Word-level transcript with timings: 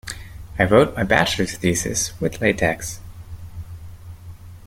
I 0.57 0.63
wrote 0.63 0.95
my 0.95 1.03
bachelor 1.03 1.45
thesis 1.45 2.19
with 2.19 2.41
latex. 2.41 3.01